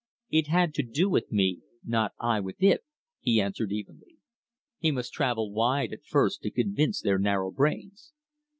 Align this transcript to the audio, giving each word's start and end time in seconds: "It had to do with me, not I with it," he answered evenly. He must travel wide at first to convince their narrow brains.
"It 0.31 0.47
had 0.47 0.73
to 0.73 0.81
do 0.81 1.11
with 1.11 1.31
me, 1.31 1.59
not 1.85 2.13
I 2.19 2.39
with 2.39 2.55
it," 2.63 2.83
he 3.19 3.39
answered 3.39 3.71
evenly. 3.71 4.17
He 4.79 4.89
must 4.89 5.13
travel 5.13 5.51
wide 5.53 5.93
at 5.93 6.03
first 6.05 6.41
to 6.41 6.49
convince 6.49 7.01
their 7.01 7.19
narrow 7.19 7.51
brains. 7.51 8.11